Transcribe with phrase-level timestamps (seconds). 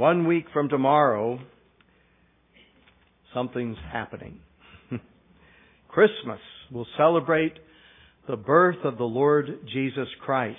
[0.00, 1.38] One week from tomorrow,
[3.34, 4.40] something's happening.
[5.88, 6.40] Christmas
[6.72, 7.52] will celebrate
[8.26, 10.56] the birth of the Lord Jesus Christ.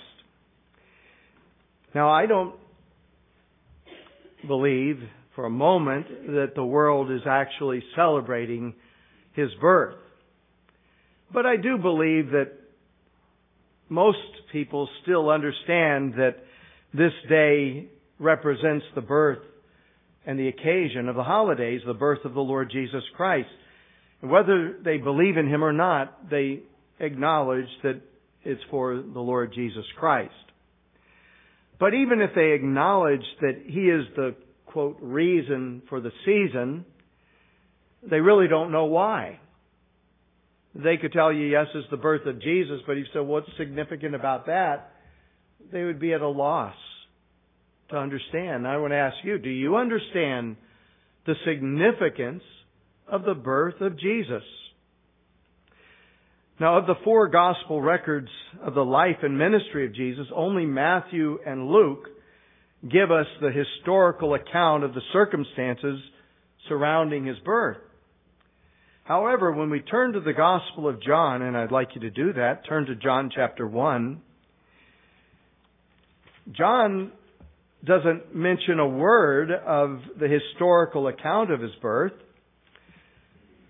[1.95, 2.53] Now, I don't
[4.45, 4.99] believe
[5.33, 8.75] for a moment that the world is actually celebrating
[9.33, 9.95] his birth.
[11.33, 12.51] But I do believe that
[13.89, 14.19] most
[14.51, 16.35] people still understand that
[16.93, 17.87] this day
[18.21, 19.39] represents the birth
[20.25, 23.49] and the occasion of the holidays, the birth of the Lord Jesus Christ.
[24.21, 26.59] And whether they believe in Him or not, they
[26.99, 27.99] acknowledge that
[28.43, 30.31] it's for the Lord Jesus Christ.
[31.79, 34.35] But even if they acknowledge that He is the,
[34.67, 36.85] quote, reason for the season,
[38.07, 39.39] they really don't know why.
[40.75, 43.49] They could tell you, yes, it's the birth of Jesus, but if you said, what's
[43.57, 44.91] significant about that?
[45.71, 46.75] They would be at a loss
[47.91, 48.67] to understand.
[48.67, 50.57] I want to ask you, do you understand
[51.25, 52.43] the significance
[53.07, 54.43] of the birth of Jesus?
[56.59, 58.29] Now, of the four gospel records
[58.61, 62.07] of the life and ministry of Jesus, only Matthew and Luke
[62.83, 65.99] give us the historical account of the circumstances
[66.67, 67.77] surrounding his birth.
[69.03, 72.33] However, when we turn to the Gospel of John, and I'd like you to do
[72.33, 74.21] that, turn to John chapter 1.
[76.51, 77.11] John
[77.83, 82.13] doesn't mention a word of the historical account of his birth.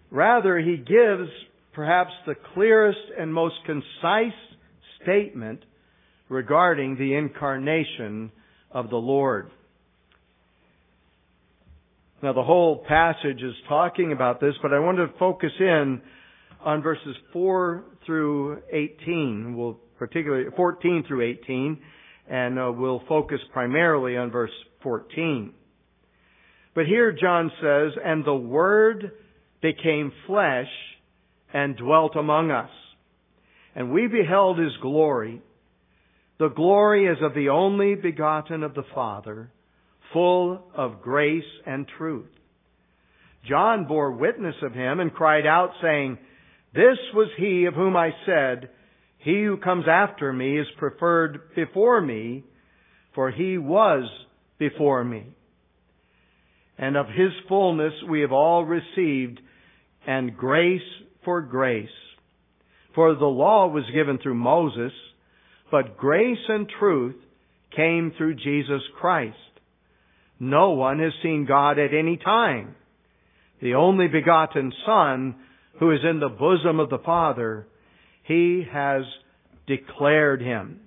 [0.10, 1.30] Rather, he gives
[1.74, 4.34] perhaps the clearest and most concise
[5.02, 5.64] statement
[6.28, 8.32] regarding the incarnation
[8.70, 9.50] of the Lord.
[12.22, 16.02] Now the whole passage is talking about this, but I want to focus in
[16.64, 19.56] on verses 4 through 18.
[19.58, 21.82] We'll particularly 14 through 18
[22.32, 24.52] and uh, we'll focus primarily on verse
[24.84, 25.54] 14.
[26.74, 29.12] But here John says, and the word
[29.62, 30.70] became flesh
[31.54, 32.70] and dwelt among us.
[33.76, 35.42] And we beheld his glory,
[36.40, 39.52] the glory as of the only begotten of the Father,
[40.14, 42.30] full of grace and truth.
[43.46, 46.18] John bore witness of him and cried out saying,
[46.74, 48.70] This was he of whom I said,
[49.24, 52.44] He who comes after me is preferred before me,
[53.14, 54.10] for he was
[54.58, 55.26] before me.
[56.78, 59.40] And of his fullness we have all received,
[60.08, 60.82] and grace
[61.24, 61.88] for grace.
[62.96, 64.92] For the law was given through Moses,
[65.70, 67.16] but grace and truth
[67.76, 69.38] came through Jesus Christ.
[70.40, 72.76] No one has seen God at any time.
[73.62, 75.36] The only begotten Son,
[75.80, 77.68] who is in the bosom of the Father,
[78.32, 79.04] He has
[79.68, 80.80] declared Him.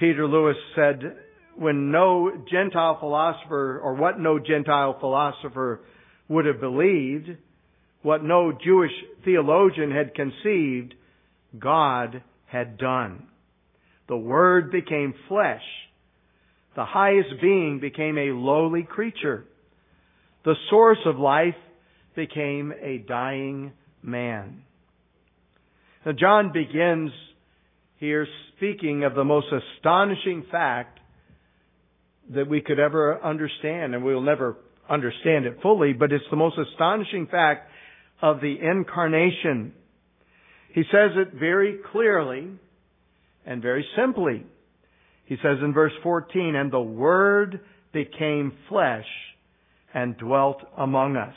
[0.00, 1.16] Peter Lewis said,
[1.56, 5.80] when no Gentile philosopher, or what no Gentile philosopher
[6.28, 7.28] would have believed,
[8.02, 8.90] what no Jewish
[9.24, 10.94] theologian had conceived,
[11.56, 13.28] God had done.
[14.08, 15.62] The Word became flesh
[16.74, 19.44] the highest being became a lowly creature.
[20.44, 21.54] The source of life
[22.16, 24.62] became a dying man.
[26.04, 27.12] Now, John begins
[27.96, 28.26] here
[28.56, 31.00] speaking of the most astonishing fact
[32.34, 34.56] that we could ever understand, and we'll never
[34.88, 37.70] understand it fully, but it's the most astonishing fact
[38.20, 39.72] of the incarnation.
[40.74, 42.50] He says it very clearly
[43.46, 44.44] and very simply.
[45.24, 47.60] He says in verse 14, and the Word
[47.92, 49.06] became flesh
[49.94, 51.34] and dwelt among us.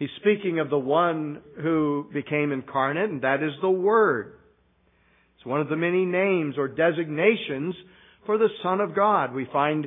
[0.00, 4.32] He's speaking of the one who became incarnate, and that is the Word.
[5.36, 7.74] It's one of the many names or designations
[8.24, 9.34] for the Son of God.
[9.34, 9.86] We find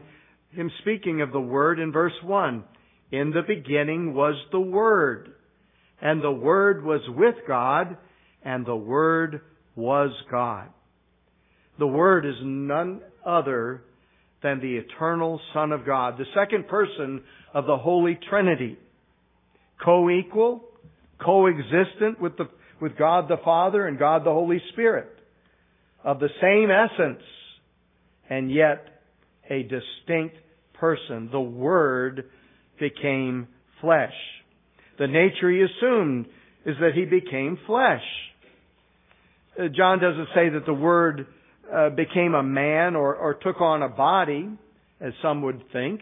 [0.52, 2.64] him speaking of the Word in verse 1.
[3.12, 5.34] In the beginning was the Word,
[6.00, 7.98] and the Word was with God,
[8.44, 9.42] and the Word
[9.76, 10.68] was God.
[11.80, 13.82] The Word is none other
[14.44, 18.78] than the eternal Son of God, the second person of the Holy Trinity.
[19.84, 20.64] Co-equal,
[21.24, 22.50] coexistent with the,
[22.82, 25.10] with God the Father and God the Holy Spirit.
[26.04, 27.24] Of the same essence,
[28.30, 28.88] and yet
[29.50, 30.36] a distinct
[30.74, 31.30] person.
[31.32, 32.26] The Word
[32.80, 33.48] became
[33.80, 34.14] flesh.
[35.00, 36.26] The nature he assumed
[36.66, 38.04] is that he became flesh.
[39.58, 41.28] Uh, John doesn't say that the Word
[41.74, 44.50] uh, became a man or, or took on a body,
[45.00, 46.02] as some would think,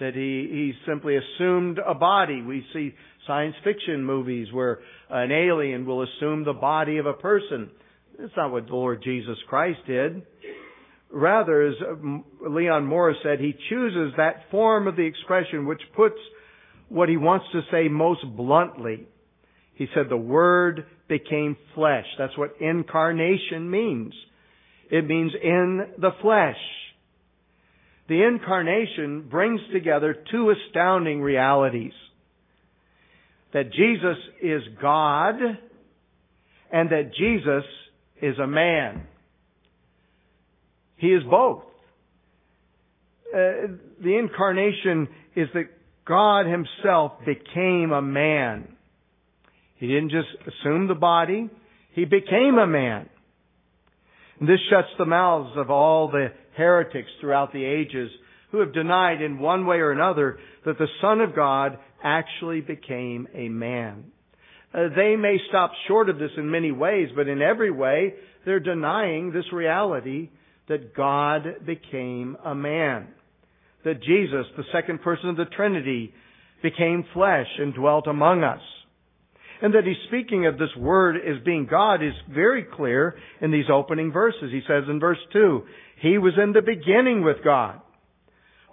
[0.00, 2.42] that he, he simply assumed a body.
[2.42, 2.94] We see
[3.26, 4.80] science fiction movies where
[5.10, 7.70] an alien will assume the body of a person.
[8.18, 10.22] That's not what the Lord Jesus Christ did.
[11.10, 16.18] Rather, as um, Leon Morris said, he chooses that form of the expression which puts
[16.88, 19.06] what he wants to say most bluntly.
[19.74, 22.04] He said the Word became flesh.
[22.18, 24.12] That's what incarnation means.
[24.90, 26.56] It means in the flesh.
[28.08, 31.92] The incarnation brings together two astounding realities.
[33.52, 35.36] That Jesus is God
[36.72, 37.64] and that Jesus
[38.20, 39.06] is a man.
[40.96, 41.62] He is both.
[43.32, 45.68] Uh, the incarnation is that
[46.06, 48.68] God himself became a man.
[49.76, 51.50] He didn't just assume the body,
[51.92, 53.08] he became a man.
[54.40, 58.10] This shuts the mouths of all the heretics throughout the ages
[58.50, 63.26] who have denied in one way or another that the Son of God actually became
[63.34, 64.04] a man.
[64.72, 68.14] Uh, they may stop short of this in many ways, but in every way,
[68.44, 70.30] they're denying this reality
[70.68, 73.08] that God became a man.
[73.84, 76.12] That Jesus, the second person of the Trinity,
[76.62, 78.60] became flesh and dwelt among us.
[79.60, 83.64] And that he's speaking of this word as being God is very clear in these
[83.72, 84.50] opening verses.
[84.52, 85.62] He says in verse 2,
[86.00, 87.80] He was in the beginning with God.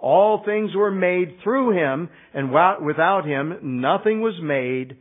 [0.00, 2.52] All things were made through Him, and
[2.84, 4.96] without Him nothing was made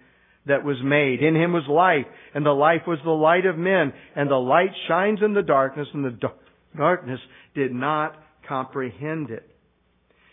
[0.47, 1.21] that was made.
[1.21, 4.71] In Him was life, and the life was the light of men, and the light
[4.87, 6.17] shines in the darkness, and the
[6.75, 7.19] darkness
[7.53, 8.15] did not
[8.47, 9.47] comprehend it.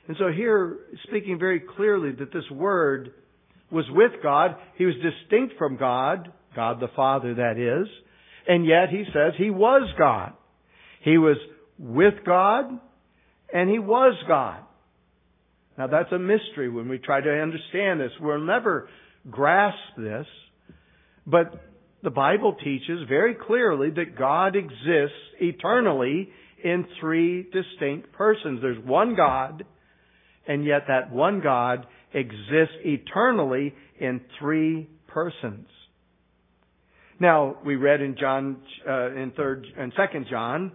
[0.09, 0.79] And so here,
[1.09, 3.13] speaking very clearly that this Word
[3.73, 7.89] was with God, He was distinct from God, God the Father that is,
[8.47, 10.35] and yet He says He was God.
[11.03, 11.37] He was
[11.79, 12.67] with God,
[13.53, 14.61] and He was God.
[15.79, 18.13] Now that's a mystery when we try to understand this.
[18.21, 18.89] We'll never
[19.31, 20.27] grasp this,
[21.27, 21.55] but
[22.03, 26.29] the Bible teaches very clearly that God exists eternally
[26.63, 28.61] in three distinct persons.
[28.61, 29.65] There's one God,
[30.47, 35.67] and yet that one God exists eternally in three persons.
[37.21, 38.57] Now, we read in John,
[38.89, 40.73] uh, in third and second John,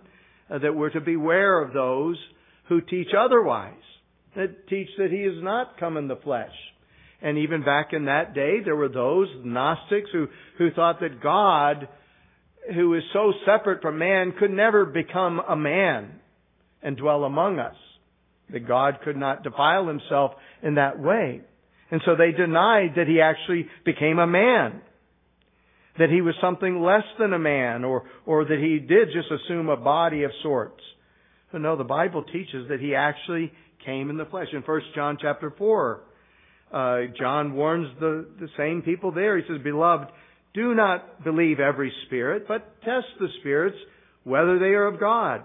[0.50, 2.18] uh, that we're to beware of those
[2.70, 3.74] who teach otherwise,
[4.36, 6.54] that teach that he is not come in the flesh.
[7.22, 11.88] And even back in that day, there were those Gnostics who, who thought that God,
[12.74, 16.20] who is so separate from man, could never become a man
[16.82, 17.76] and dwell among us.
[18.52, 20.32] That God could not defile himself
[20.64, 21.42] in that way.
[21.90, 24.82] And so they denied that he actually became a man.
[26.00, 29.70] That he was something less than a man or, or that he did just assume
[29.70, 30.82] a body of sorts.
[31.52, 33.52] But no, the Bible teaches that he actually
[33.86, 34.48] came in the flesh.
[34.54, 36.02] In 1 John chapter 4,
[36.72, 39.38] uh, John warns the, the same people there.
[39.38, 40.10] He says, Beloved,
[40.54, 43.78] do not believe every spirit, but test the spirits
[44.24, 45.44] whether they are of God.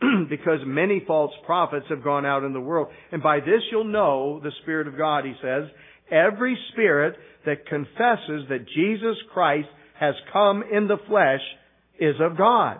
[0.28, 2.88] because many false prophets have gone out in the world.
[3.10, 5.64] And by this you'll know the Spirit of God, he says.
[6.10, 9.68] Every spirit that confesses that Jesus Christ
[9.98, 11.40] has come in the flesh
[11.98, 12.78] is of God.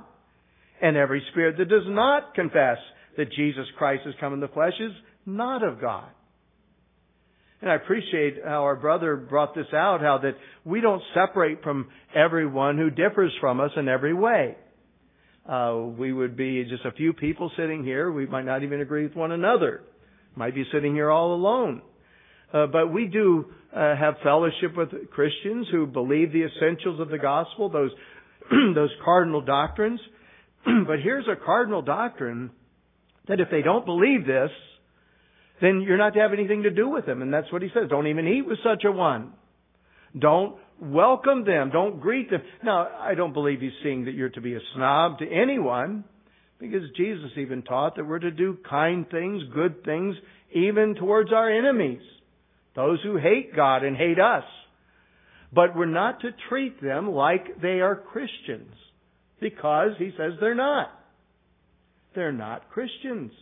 [0.81, 2.79] And every spirit that does not confess
[3.17, 4.93] that Jesus Christ has come in the flesh is
[5.27, 6.09] not of God.
[7.61, 11.89] And I appreciate how our brother brought this out, how that we don't separate from
[12.15, 14.57] everyone who differs from us in every way.
[15.49, 18.13] Uh, we would be just a few people sitting here.
[18.13, 19.83] We might not even agree with one another.
[20.37, 21.81] Might be sitting here all alone.
[22.53, 27.19] Uh, but we do uh, have fellowship with Christians who believe the essentials of the
[27.19, 27.91] gospel, those
[28.75, 30.01] those cardinal doctrines.
[30.65, 32.51] but here's a cardinal doctrine
[33.27, 34.51] that if they don't believe this,
[35.61, 37.23] then you're not to have anything to do with them.
[37.23, 37.89] And that's what he says.
[37.91, 39.33] Don't even eat with such a one.
[40.19, 41.71] Don't welcome them.
[41.71, 42.43] Don't greet them.
[42.65, 46.05] Now, I don't believe he's saying that you're to be a snob to anyone,
[46.59, 50.17] because Jesus even taught that we're to do kind things, good things,
[50.53, 52.03] even towards our enemies,
[52.75, 54.45] those who hate God and hate us.
[55.53, 58.73] But we're not to treat them like they are Christians,
[59.41, 60.91] because he says they're not.
[62.15, 63.33] They're not Christians.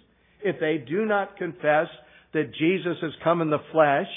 [0.43, 1.87] If they do not confess
[2.35, 4.09] that Jesus has come in the flesh,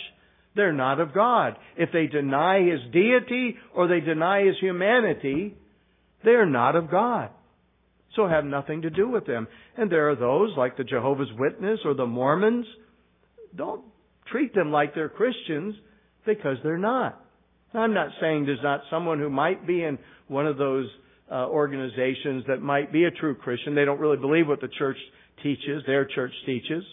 [0.56, 1.58] they're not of God.
[1.78, 5.56] If they deny His deity or they deny His humanity,
[6.24, 7.30] they're not of God.
[8.16, 9.48] So have nothing to do with them.
[9.78, 12.66] And there are those like the Jehovah's Witness or the Mormons.
[13.56, 13.84] Don't
[14.32, 15.76] treat them like they're Christians
[16.26, 17.24] because they're not.
[17.74, 20.88] I'm not saying there's not someone who might be in one of those
[21.32, 23.76] uh, organizations that might be a true Christian.
[23.76, 24.98] They don't really believe what the church
[25.44, 26.84] teaches, their church teaches.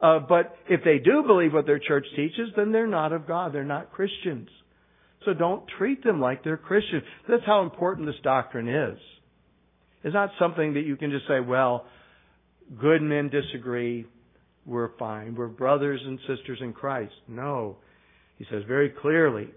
[0.00, 3.52] Uh, but if they do believe what their church teaches, then they're not of God.
[3.52, 4.48] They're not Christians.
[5.24, 7.02] So don't treat them like they're Christians.
[7.28, 8.98] That's how important this doctrine is.
[10.02, 11.84] It's not something that you can just say, well,
[12.80, 14.06] good men disagree,
[14.64, 15.34] we're fine.
[15.34, 17.12] We're brothers and sisters in Christ.
[17.28, 17.76] No.
[18.38, 19.48] He says very clearly.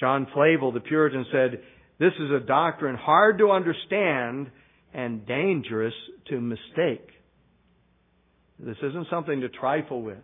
[0.00, 1.62] John Flavel, the Puritan, said,
[2.00, 4.50] This is a doctrine hard to understand
[4.92, 5.94] and dangerous
[6.28, 7.08] to mistake.
[8.58, 10.18] This isn't something to trifle with.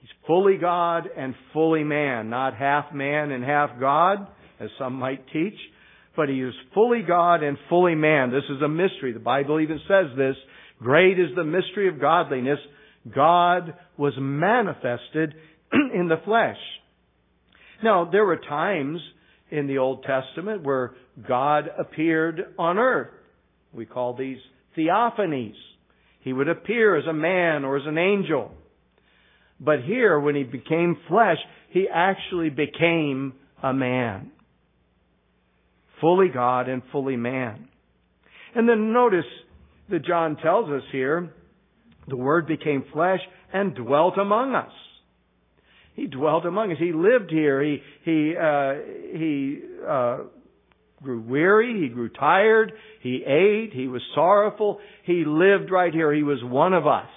[0.00, 4.26] He's fully God and fully man, not half man and half God,
[4.58, 5.58] as some might teach,
[6.16, 8.30] but he is fully God and fully man.
[8.30, 9.12] This is a mystery.
[9.12, 10.36] The Bible even says this.
[10.80, 12.58] Great is the mystery of godliness.
[13.14, 15.34] God was manifested
[15.94, 16.56] in the flesh.
[17.82, 19.00] Now, there were times
[19.50, 20.94] in the Old Testament where
[21.28, 23.10] God appeared on earth.
[23.72, 24.38] We call these
[24.76, 25.54] theophanies.
[26.22, 28.52] He would appear as a man or as an angel.
[29.60, 31.38] But here, when he became flesh,
[31.70, 34.32] he actually became a man.
[36.00, 37.68] Fully God and fully man.
[38.54, 39.24] And then notice
[39.88, 41.32] that John tells us here,
[42.08, 43.20] the Word became flesh
[43.52, 44.72] and dwelt among us.
[45.94, 46.78] He dwelt among us.
[46.78, 47.62] He lived here.
[47.62, 48.74] He, he, uh,
[49.12, 50.18] he, uh,
[51.02, 51.80] grew weary.
[51.82, 52.72] He grew tired.
[53.02, 53.72] He ate.
[53.72, 54.78] He was sorrowful.
[55.04, 56.12] He lived right here.
[56.12, 57.08] He was one of us.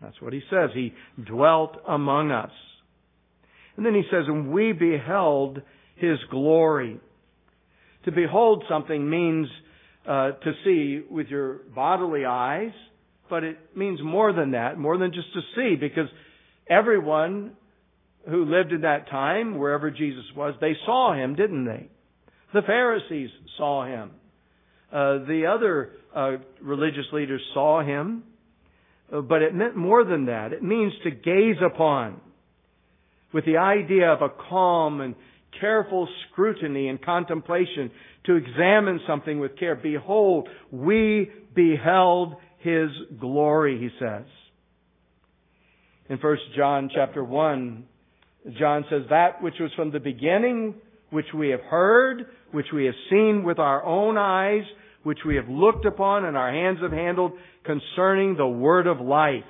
[0.00, 0.70] That's what he says.
[0.74, 0.94] He
[1.24, 2.50] dwelt among us.
[3.76, 5.62] And then he says, and we beheld
[5.96, 6.98] his glory.
[8.04, 9.46] To behold something means
[10.06, 12.72] uh, to see with your bodily eyes,
[13.30, 16.08] but it means more than that, more than just to see, because
[16.68, 17.52] everyone
[18.28, 21.88] who lived in that time, wherever Jesus was, they saw him, didn't they?
[22.52, 24.10] The Pharisees saw him.
[24.92, 28.24] Uh, the other uh, religious leaders saw him,
[29.12, 30.52] uh, but it meant more than that.
[30.52, 32.20] It means to gaze upon
[33.32, 35.14] with the idea of a calm and
[35.58, 37.90] careful scrutiny and contemplation
[38.24, 39.74] to examine something with care.
[39.74, 44.24] Behold, we beheld his glory, he says.
[46.08, 47.84] In 1 John chapter 1,
[48.58, 50.74] John says, that which was from the beginning,
[51.12, 54.64] which we have heard, which we have seen with our own eyes,
[55.02, 57.32] which we have looked upon and our hands have handled
[57.64, 59.44] concerning the word of life.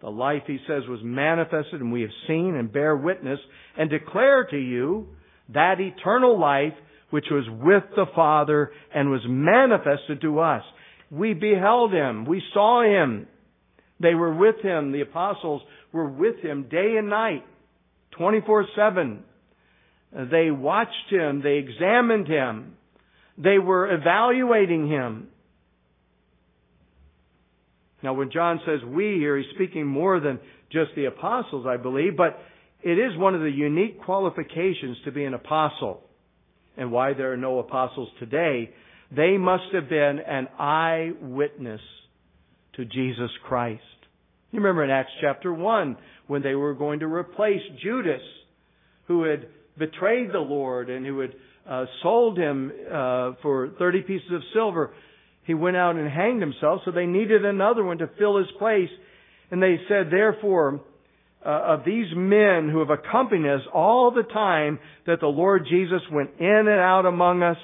[0.00, 3.40] The life, he says, was manifested and we have seen and bear witness
[3.76, 5.08] and declare to you
[5.52, 6.74] that eternal life
[7.10, 10.62] which was with the Father and was manifested to us.
[11.10, 12.26] We beheld him.
[12.26, 13.26] We saw him.
[13.98, 14.92] They were with him.
[14.92, 17.44] The apostles were with him day and night,
[18.18, 19.22] 24-7.
[20.12, 21.42] They watched him.
[21.42, 22.76] They examined him.
[23.38, 25.28] They were evaluating him.
[28.02, 30.40] Now when John says we here, he's speaking more than
[30.72, 32.38] just the apostles, I believe, but
[32.82, 36.02] it is one of the unique qualifications to be an apostle
[36.76, 38.70] and why there are no apostles today.
[39.14, 41.80] They must have been an eyewitness
[42.74, 43.82] to Jesus Christ.
[44.50, 48.22] You remember in Acts chapter 1 when they were going to replace Judas,
[49.06, 49.46] who had
[49.80, 51.34] betrayed the Lord and who had
[51.68, 54.94] uh, sold him uh, for 30 pieces of silver.
[55.44, 58.90] He went out and hanged himself, so they needed another one to fill his place.
[59.50, 60.80] And they said, therefore,
[61.44, 66.02] uh, of these men who have accompanied us all the time that the Lord Jesus
[66.12, 67.56] went in and out among us,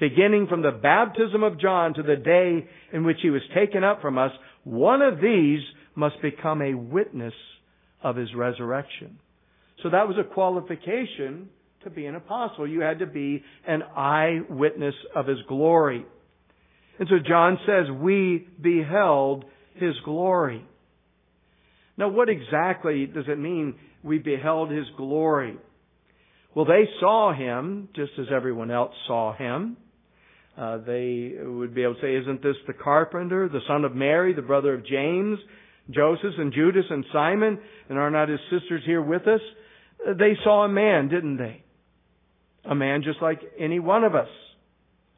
[0.00, 4.02] beginning from the baptism of John to the day in which he was taken up
[4.02, 4.32] from us,
[4.64, 5.60] one of these
[5.94, 7.34] must become a witness
[8.02, 9.18] of his resurrection.
[9.82, 11.48] So that was a qualification
[11.84, 12.66] to be an apostle.
[12.66, 16.04] You had to be an eyewitness of his glory.
[16.98, 19.44] And so John says, we beheld
[19.74, 20.64] his glory.
[21.96, 25.56] Now what exactly does it mean we beheld his glory?
[26.54, 29.76] Well, they saw him just as everyone else saw him.
[30.58, 34.34] Uh, they would be able to say, isn't this the carpenter, the son of Mary,
[34.34, 35.38] the brother of James,
[35.90, 37.58] Joseph and Judas and Simon,
[37.88, 39.40] and are not his sisters here with us?
[40.18, 41.62] They saw a man, didn't they?
[42.64, 44.28] A man just like any one of us.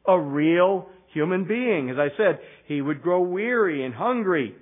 [0.07, 1.89] A real human being.
[1.89, 4.55] As I said, he would grow weary and hungry.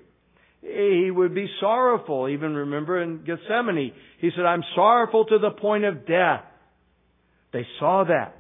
[0.62, 2.30] He would be sorrowful.
[2.30, 6.44] Even remember in Gethsemane, he said, I'm sorrowful to the point of death.
[7.54, 8.36] They saw that.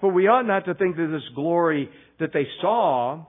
[0.00, 1.88] But we ought not to think that this glory
[2.20, 3.24] that they saw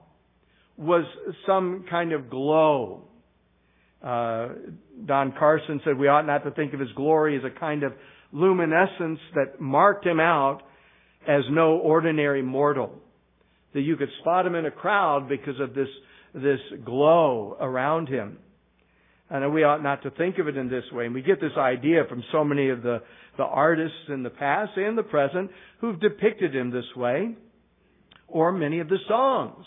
[0.77, 1.05] was
[1.45, 3.03] some kind of glow.
[4.03, 4.49] Uh,
[5.05, 7.93] Don Carson said we ought not to think of his glory as a kind of
[8.31, 10.61] luminescence that marked him out
[11.27, 12.91] as no ordinary mortal.
[13.73, 15.89] That you could spot him in a crowd because of this,
[16.33, 18.39] this glow around him.
[19.29, 21.05] And we ought not to think of it in this way.
[21.05, 23.01] And we get this idea from so many of the,
[23.37, 27.35] the artists in the past and the present who've depicted him this way.
[28.27, 29.65] or many of the songs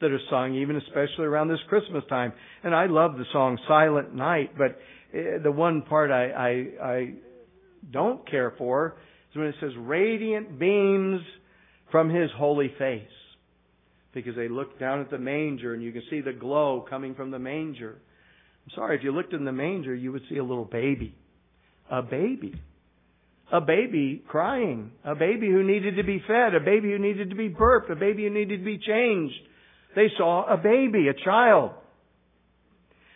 [0.00, 2.32] that are sung, even especially around this Christmas time.
[2.64, 4.78] And I love the song Silent Night, but
[5.14, 7.14] eh, the one part I, I, I
[7.90, 8.96] don't care for
[9.30, 11.20] is when it says radiant beams
[11.90, 13.02] from his holy face.
[14.12, 17.30] Because they look down at the manger and you can see the glow coming from
[17.30, 17.96] the manger.
[18.66, 21.14] I'm sorry, if you looked in the manger, you would see a little baby.
[21.90, 22.60] A baby.
[23.52, 24.92] A baby crying.
[25.04, 26.54] A baby who needed to be fed.
[26.54, 27.90] A baby who needed to be burped.
[27.90, 29.34] A baby who needed to be changed.
[29.94, 31.72] They saw a baby, a child.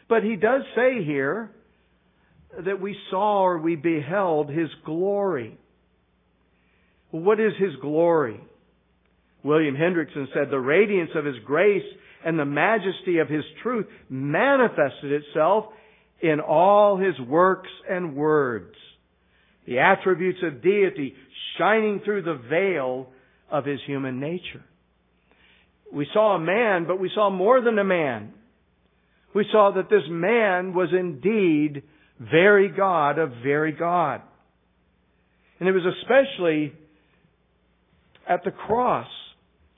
[0.09, 1.51] But he does say here
[2.65, 5.59] that we saw or we beheld his glory.
[7.11, 8.41] What is his glory?
[9.43, 11.85] William Hendriksen said the radiance of his grace
[12.25, 15.67] and the majesty of his truth manifested itself
[16.21, 18.75] in all his works and words.
[19.67, 21.15] The attributes of deity
[21.59, 23.09] shining through the veil
[23.51, 24.65] of his human nature.
[25.93, 28.33] We saw a man, but we saw more than a man.
[29.35, 31.83] We saw that this man was indeed
[32.21, 34.23] very God of very God.
[35.61, 36.73] And it was especially
[38.29, 39.09] at the cross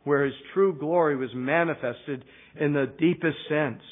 [0.05, 2.25] where his true glory was manifested
[2.59, 3.83] in the deepest sense.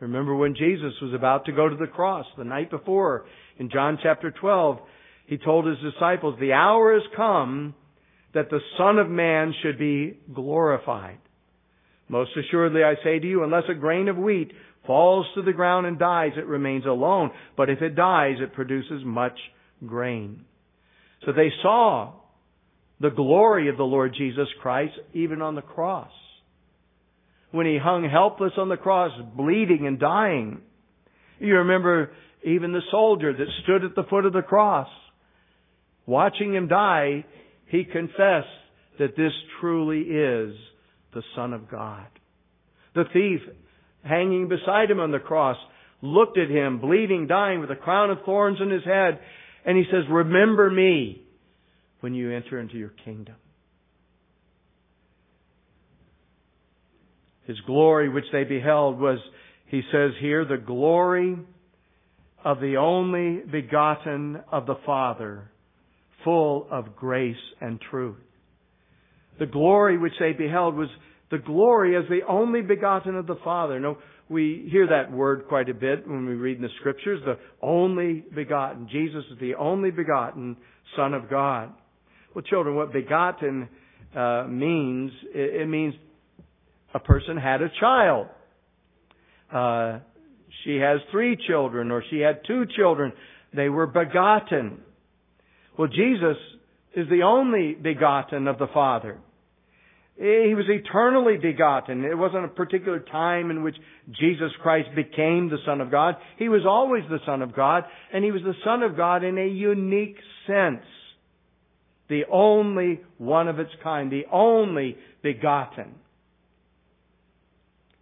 [0.00, 3.26] Remember when Jesus was about to go to the cross the night before
[3.58, 4.78] in John chapter 12,
[5.26, 7.74] he told his disciples, the hour has come
[8.32, 11.18] that the Son of Man should be glorified.
[12.08, 14.52] Most assuredly I say to you, unless a grain of wheat
[14.86, 17.30] falls to the ground and dies, it remains alone.
[17.56, 19.38] But if it dies, it produces much
[19.86, 20.44] grain.
[21.24, 22.14] So they saw
[23.00, 26.10] the glory of the Lord Jesus Christ even on the cross.
[27.50, 30.60] When he hung helpless on the cross, bleeding and dying.
[31.38, 32.12] You remember
[32.44, 34.88] even the soldier that stood at the foot of the cross.
[36.06, 37.24] Watching him die,
[37.66, 38.46] he confessed
[38.98, 40.54] that this truly is
[41.14, 42.06] the Son of God.
[42.94, 43.40] The thief
[44.04, 45.56] hanging beside him on the cross
[46.02, 49.20] looked at him, bleeding, dying with a crown of thorns in his head,
[49.64, 51.22] and he says, remember me
[52.00, 53.34] when you enter into your kingdom.
[57.46, 59.18] His glory which they beheld was,
[59.66, 61.36] he says here, the glory
[62.44, 65.50] of the only begotten of the Father,
[66.24, 68.16] full of grace and truth.
[69.38, 70.88] The glory which they beheld was
[71.30, 73.78] the glory as the only begotten of the Father.
[73.78, 77.38] No, we hear that word quite a bit when we read in the scriptures, the
[77.60, 78.88] only begotten.
[78.90, 80.56] Jesus is the only begotten
[80.96, 81.72] Son of God.
[82.34, 83.68] Well, children, what begotten
[84.14, 85.94] uh, means, it, it, means
[86.94, 88.28] a person had a child.
[89.52, 89.98] Uh,
[90.64, 93.12] she has three children, or she had two children.
[93.54, 94.80] They were begotten.
[95.76, 96.36] Well, Jesus
[96.94, 99.18] is the only begotten of the Father.
[100.20, 102.04] Eh, he was eternally begotten.
[102.04, 103.76] It wasn't a particular time in which
[104.10, 106.16] Jesus Christ became the Son of God.
[106.38, 109.38] He was always the Son of God, and He was the Son of God in
[109.38, 110.84] a unique sense
[112.10, 115.94] the only one of its kind, the only begotten.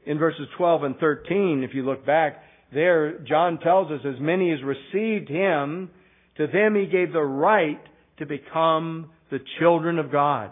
[0.07, 4.51] In verses 12 and 13, if you look back, there John tells us, as many
[4.51, 5.91] as received him,
[6.39, 7.81] to them he gave the right
[8.19, 10.51] to become the children of God.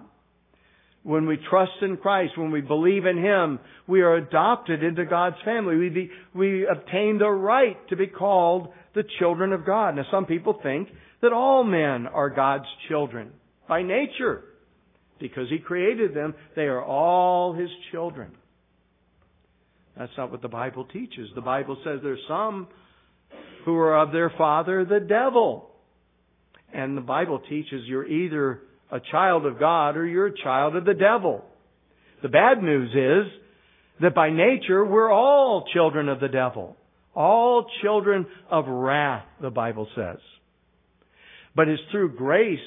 [1.06, 5.36] When we trust in Christ, when we believe in Him, we are adopted into God's
[5.44, 5.76] family.
[5.76, 9.94] We, be, we obtain the right to be called the children of God.
[9.94, 10.88] Now some people think
[11.22, 13.30] that all men are God's children
[13.68, 14.42] by nature.
[15.20, 18.32] Because He created them, they are all His children.
[19.96, 21.28] That's not what the Bible teaches.
[21.36, 22.66] The Bible says there's some
[23.64, 25.70] who are of their father, the devil.
[26.74, 30.84] And the Bible teaches you're either a child of God or you're a child of
[30.84, 31.44] the devil.
[32.22, 33.32] The bad news is
[34.00, 36.76] that by nature we're all children of the devil.
[37.14, 40.18] All children of wrath, the Bible says.
[41.54, 42.58] But it's through grace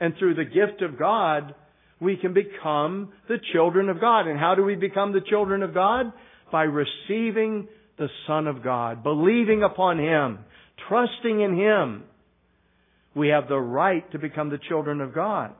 [0.00, 1.54] and through the gift of God,
[2.00, 4.28] we can become the children of God.
[4.28, 6.12] And how do we become the children of God?
[6.52, 7.66] By receiving
[7.98, 10.38] the Son of God, believing upon Him,
[10.88, 12.04] trusting in Him.
[13.14, 15.54] We have the right to become the children of God.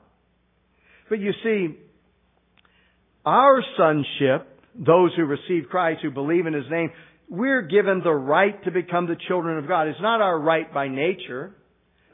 [1.08, 1.76] But you see,
[3.24, 6.90] our sonship, those who receive Christ, who believe in His name,
[7.28, 9.88] we're given the right to become the children of God.
[9.88, 11.52] It's not our right by nature.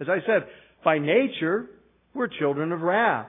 [0.01, 0.49] As I said,
[0.85, 1.67] by nature,
[2.15, 3.27] we're children of wrath.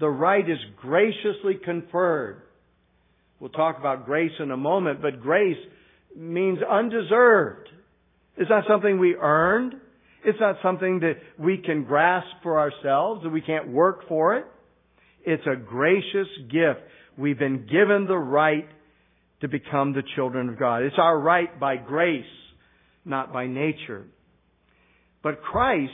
[0.00, 2.42] The right is graciously conferred.
[3.38, 5.58] We'll talk about grace in a moment, but grace
[6.16, 7.68] means undeserved.
[8.36, 9.74] It's not something we earned.
[10.24, 14.46] It's not something that we can grasp for ourselves, that we can't work for it.
[15.24, 16.80] It's a gracious gift.
[17.16, 18.68] We've been given the right
[19.40, 20.82] to become the children of God.
[20.82, 22.24] It's our right by grace,
[23.04, 24.06] not by nature.
[25.22, 25.92] But Christ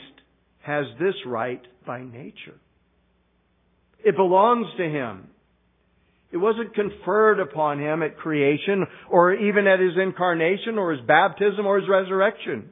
[0.61, 2.59] has this right by nature.
[4.03, 5.27] It belongs to Him.
[6.31, 11.65] It wasn't conferred upon Him at creation or even at His incarnation or His baptism
[11.65, 12.69] or His resurrection.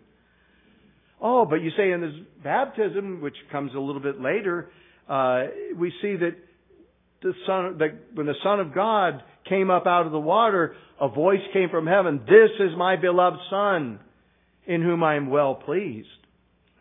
[1.22, 4.70] Oh, but you say in His baptism, which comes a little bit later,
[5.10, 5.44] uh,
[5.78, 6.36] we see that
[7.22, 11.10] the Son, that when the Son of God came up out of the water, a
[11.10, 14.00] voice came from heaven, This is my beloved Son,
[14.66, 16.08] in whom I am well pleased.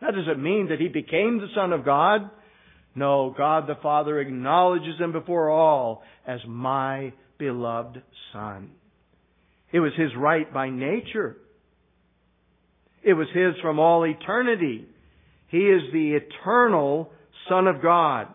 [0.01, 2.29] That doesn't mean that he became the Son of God.
[2.93, 8.01] No, God the Father acknowledges him before all as my beloved
[8.33, 8.71] Son.
[9.71, 11.37] It was his right by nature.
[13.07, 14.85] It was his from all eternity.
[15.47, 17.09] He is the eternal
[17.47, 18.27] Son of God.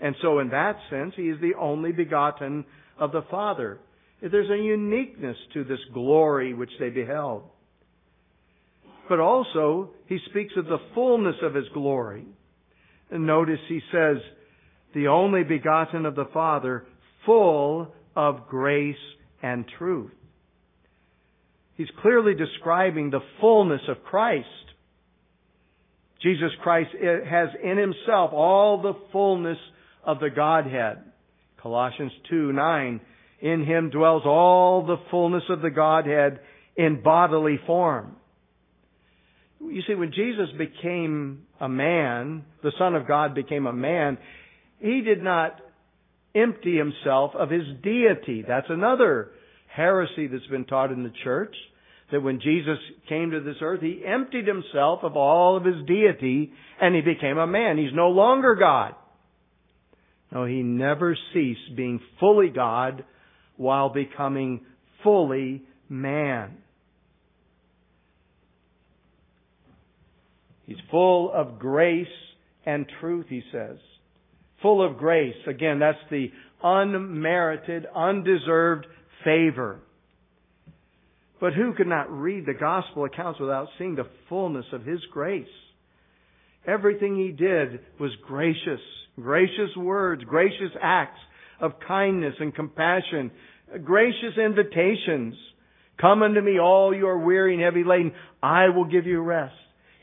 [0.00, 2.64] And so in that sense, he is the only begotten
[2.96, 3.78] of the Father.
[4.22, 7.42] There's a uniqueness to this glory which they beheld.
[9.08, 12.24] But also, he speaks of the fullness of his glory.
[13.10, 14.18] And notice he says,
[14.94, 16.86] the only begotten of the Father,
[17.26, 18.94] full of grace
[19.42, 20.12] and truth.
[21.76, 24.46] He's clearly describing the fullness of Christ.
[26.22, 29.58] Jesus Christ has in himself all the fullness
[30.04, 30.98] of the Godhead.
[31.60, 33.00] Colossians 2 9.
[33.40, 36.40] In him dwells all the fullness of the Godhead
[36.76, 38.16] in bodily form.
[39.60, 44.18] You see, when Jesus became a man, the Son of God became a man,
[44.78, 45.60] he did not
[46.34, 48.44] empty himself of his deity.
[48.46, 49.30] That's another
[49.74, 51.54] heresy that's been taught in the church.
[52.12, 56.52] That when Jesus came to this earth, he emptied himself of all of his deity
[56.80, 57.78] and he became a man.
[57.78, 58.94] He's no longer God.
[60.30, 63.04] No, he never ceased being fully God
[63.56, 64.60] while becoming
[65.02, 66.58] fully man.
[70.66, 72.06] He's full of grace
[72.66, 73.76] and truth, he says.
[74.62, 75.34] Full of grace.
[75.46, 76.30] Again, that's the
[76.62, 78.86] unmerited, undeserved
[79.24, 79.80] favor.
[81.40, 85.46] But who could not read the gospel accounts without seeing the fullness of his grace?
[86.66, 88.80] Everything he did was gracious.
[89.16, 91.20] Gracious words, gracious acts
[91.60, 93.30] of kindness and compassion,
[93.84, 95.34] gracious invitations.
[96.00, 98.12] Come unto me, all you are weary and heavy laden.
[98.42, 99.54] I will give you rest.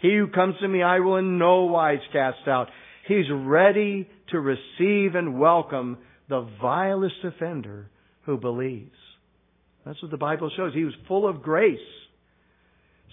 [0.02, 2.70] He who comes to me, I will in no wise cast out.
[3.08, 5.98] He's ready to receive and welcome
[6.30, 7.90] the vilest offender
[8.26, 8.96] who believes.
[9.86, 10.74] That's what the Bible shows.
[10.74, 11.80] He was full of grace.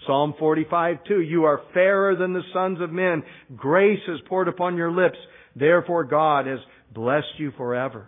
[0.05, 1.21] Psalm 45, 2.
[1.21, 3.23] You are fairer than the sons of men.
[3.55, 5.17] Grace is poured upon your lips.
[5.55, 6.59] Therefore God has
[6.93, 8.07] blessed you forever.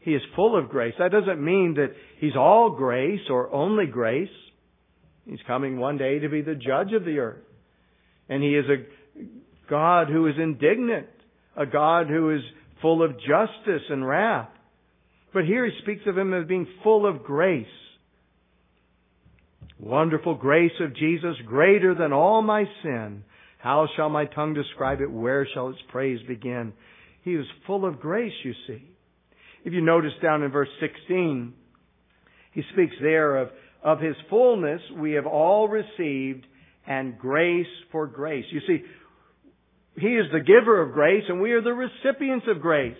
[0.00, 0.94] He is full of grace.
[0.98, 4.28] That doesn't mean that He's all grace or only grace.
[5.26, 7.42] He's coming one day to be the judge of the earth.
[8.28, 11.06] And He is a God who is indignant,
[11.56, 12.42] a God who is
[12.82, 14.50] full of justice and wrath.
[15.34, 17.66] But here He speaks of Him as being full of grace.
[19.78, 23.24] Wonderful grace of Jesus, greater than all my sin.
[23.58, 25.10] How shall my tongue describe it?
[25.10, 26.72] Where shall its praise begin?
[27.22, 28.82] He was full of grace, you see.
[29.64, 31.54] If you notice down in verse 16,
[32.52, 33.48] he speaks there of,
[33.82, 36.46] of his fullness we have all received
[36.86, 38.44] and grace for grace.
[38.50, 38.82] You see,
[39.96, 42.96] he is the giver of grace and we are the recipients of grace.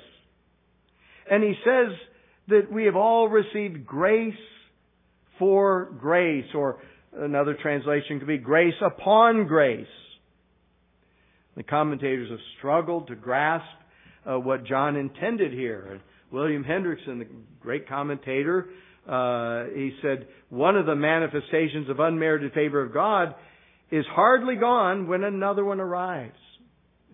[1.31, 1.93] And he says
[2.49, 4.35] that we have all received grace
[5.39, 6.79] for grace, or
[7.17, 9.87] another translation could be grace upon grace.
[11.57, 13.65] The commentators have struggled to grasp
[14.27, 16.01] uh, what John intended here.
[16.31, 17.27] William Hendriksen, the
[17.61, 18.69] great commentator,
[19.09, 23.35] uh, he said one of the manifestations of unmerited favor of God
[23.91, 26.33] is hardly gone when another one arrives.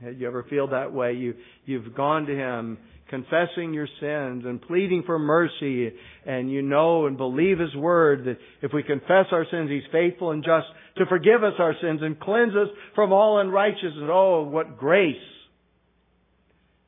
[0.02, 1.12] You ever feel that way?
[1.12, 1.34] You
[1.66, 2.78] you've gone to Him
[3.10, 5.90] confessing your sins and pleading for mercy
[6.24, 10.30] and you know and believe His Word that if we confess our sins, He's faithful
[10.30, 14.08] and just to forgive us our sins and cleanse us from all unrighteousness.
[14.08, 15.16] Oh, what grace!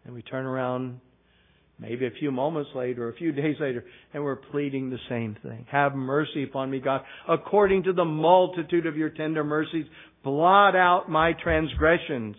[0.05, 1.01] And we turn around
[1.79, 5.67] maybe a few moments later a few days later and we're pleading the same thing.
[5.71, 9.87] Have mercy upon me, God, according to the multitude of your tender mercies.
[10.23, 12.37] Blot out my transgressions.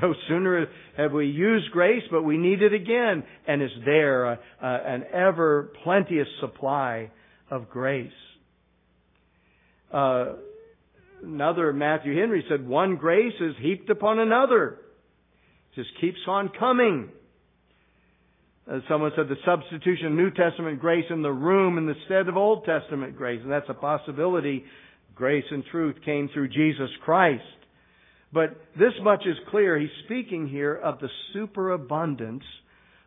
[0.00, 3.24] No sooner have we used grace, but we need it again.
[3.46, 7.10] And it's there, an ever plenteous supply
[7.50, 8.10] of grace.
[9.92, 10.32] Uh,
[11.22, 14.78] another Matthew Henry said, one grace is heaped upon another.
[15.72, 17.10] It just keeps on coming.
[18.70, 22.28] Uh, someone said the substitution of New Testament grace in the room in the stead
[22.28, 23.40] of Old Testament grace.
[23.42, 24.64] And that's a possibility.
[25.14, 27.42] Grace and truth came through Jesus Christ.
[28.32, 29.78] But this much is clear.
[29.78, 32.44] He's speaking here of the superabundance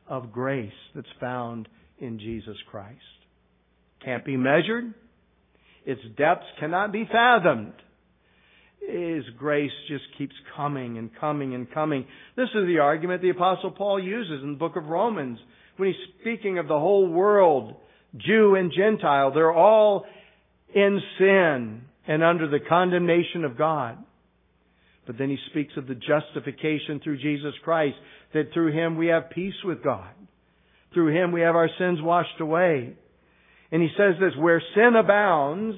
[0.07, 2.99] of grace that's found in Jesus Christ.
[4.03, 4.93] Can't be measured.
[5.85, 7.73] Its depths cannot be fathomed.
[8.87, 12.05] His grace just keeps coming and coming and coming.
[12.35, 15.39] This is the argument the apostle Paul uses in the book of Romans
[15.77, 17.75] when he's speaking of the whole world,
[18.15, 19.33] Jew and Gentile.
[19.33, 20.05] They're all
[20.73, 23.97] in sin and under the condemnation of God.
[25.05, 27.95] But then he speaks of the justification through Jesus Christ,
[28.33, 30.09] that through him we have peace with God.
[30.93, 32.93] Through him we have our sins washed away.
[33.71, 35.77] And he says this, where sin abounds,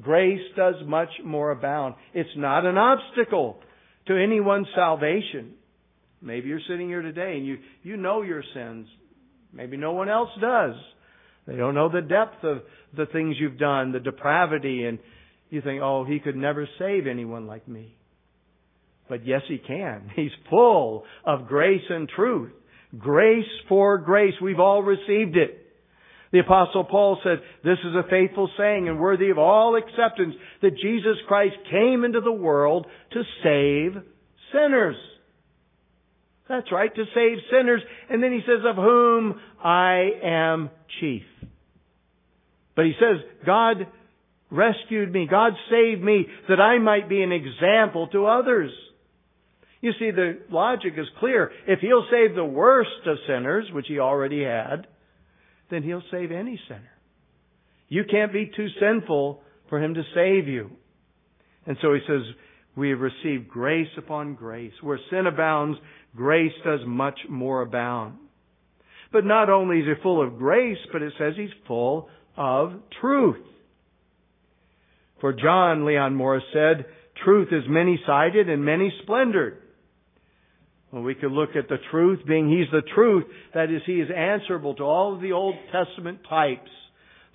[0.00, 1.94] grace does much more abound.
[2.14, 3.60] It's not an obstacle
[4.06, 5.52] to anyone's salvation.
[6.22, 8.88] Maybe you're sitting here today and you, you know your sins.
[9.52, 10.74] Maybe no one else does.
[11.46, 12.62] They don't know the depth of
[12.96, 14.98] the things you've done, the depravity, and
[15.50, 17.94] you think, oh, he could never save anyone like me.
[19.08, 20.10] But yes, he can.
[20.16, 22.52] He's full of grace and truth.
[22.98, 24.34] Grace for grace.
[24.40, 25.62] We've all received it.
[26.32, 30.76] The apostle Paul said, this is a faithful saying and worthy of all acceptance that
[30.76, 34.02] Jesus Christ came into the world to save
[34.52, 34.96] sinners.
[36.48, 37.80] That's right, to save sinners.
[38.10, 41.22] And then he says, of whom I am chief.
[42.74, 43.86] But he says, God
[44.50, 45.26] rescued me.
[45.30, 48.70] God saved me that I might be an example to others.
[49.80, 51.50] You see, the logic is clear.
[51.66, 54.86] If he'll save the worst of sinners, which he already had,
[55.70, 56.90] then he'll save any sinner.
[57.88, 60.70] You can't be too sinful for him to save you.
[61.66, 62.22] And so he says,
[62.76, 64.72] we have received grace upon grace.
[64.80, 65.78] Where sin abounds,
[66.14, 68.18] grace does much more abound.
[69.12, 73.44] But not only is he full of grace, but it says he's full of truth.
[75.20, 76.86] For John, Leon Morris said,
[77.24, 79.62] truth is many-sided and many-splendored.
[80.96, 83.24] Well, we could look at the truth being He's the truth.
[83.52, 86.70] That is, He is answerable to all of the Old Testament types.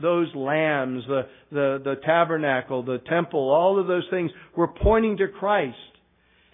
[0.01, 5.27] Those lambs, the, the, the tabernacle, the temple, all of those things were pointing to
[5.27, 5.77] Christ.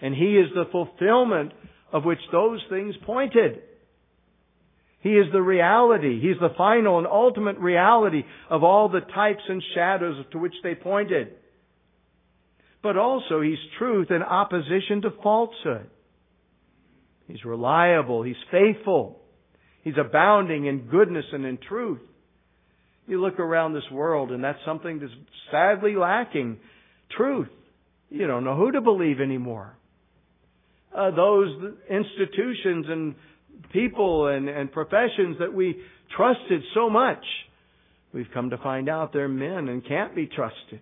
[0.01, 1.53] And He is the fulfillment
[1.93, 3.61] of which those things pointed.
[4.99, 6.19] He is the reality.
[6.19, 10.75] He's the final and ultimate reality of all the types and shadows to which they
[10.75, 11.29] pointed.
[12.83, 15.89] But also, He's truth in opposition to falsehood.
[17.27, 18.23] He's reliable.
[18.23, 19.19] He's faithful.
[19.83, 22.01] He's abounding in goodness and in truth.
[23.05, 25.11] You look around this world and that's something that's
[25.51, 26.57] sadly lacking.
[27.15, 27.49] Truth.
[28.09, 29.77] You don't know who to believe anymore.
[30.95, 33.15] Uh, those institutions and
[33.71, 35.77] people and, and professions that we
[36.15, 37.23] trusted so much,
[38.13, 40.81] we've come to find out they're men and can't be trusted.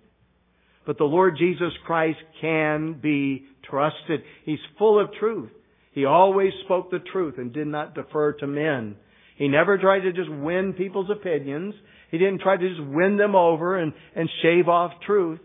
[0.86, 4.22] But the Lord Jesus Christ can be trusted.
[4.46, 5.50] He's full of truth.
[5.96, 8.98] He always spoke the truth and did not defer to men.
[9.38, 11.74] He never tried to just win people's opinions.
[12.12, 15.40] He didn't try to just win them over and, and shave off truth.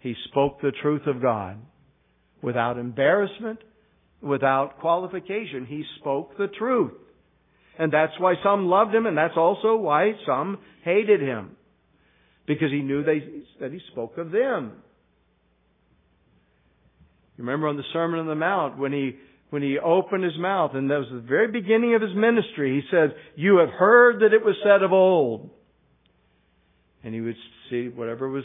[0.00, 1.56] He spoke the truth of God
[2.42, 3.60] without embarrassment,
[4.20, 5.64] without qualification.
[5.66, 6.92] He spoke the truth.
[7.78, 11.56] And that's why some loved him and that's also why some hated him.
[12.46, 13.20] Because he knew they,
[13.60, 14.72] that he spoke of them.
[17.38, 19.16] You remember on the Sermon on the Mount when he
[19.50, 22.88] when he opened his mouth, and that was the very beginning of his ministry, he
[22.90, 25.50] said, You have heard that it was said of old.
[27.02, 27.36] And he would
[27.68, 28.44] see whatever was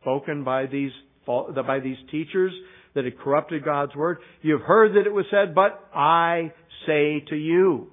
[0.00, 0.92] spoken by these,
[1.26, 2.52] by these teachers
[2.94, 4.18] that had corrupted God's word.
[4.42, 6.52] You have heard that it was said, but I
[6.86, 7.92] say to you.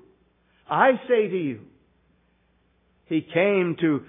[0.69, 1.61] I say to you.
[3.05, 4.01] He came to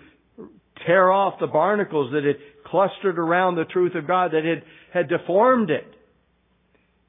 [0.87, 5.09] tear off the barnacles that had clustered around the truth of God, that had, had
[5.09, 5.94] deformed it.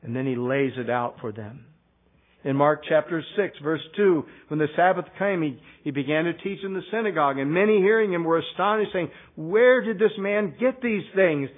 [0.05, 1.65] And then he lays it out for them.
[2.43, 6.59] In Mark chapter 6 verse 2, when the Sabbath came, he, he began to teach
[6.63, 10.79] in the synagogue, and many hearing him were astonished, saying, Where did this man get
[10.79, 11.49] these things?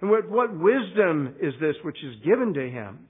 [0.00, 3.06] And what, what wisdom is this which is given to him?